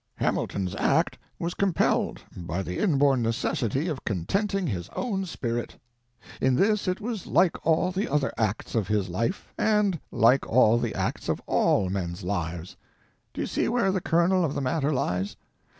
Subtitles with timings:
[0.15, 5.77] Hamilton's act was compelled by the inborn necessity of contenting his own spirit;
[6.41, 10.79] in this it was like all the other acts of his life, and like all
[10.79, 12.75] the acts of all men's lives.
[13.31, 15.35] Do you see where the kernel of the matter lies?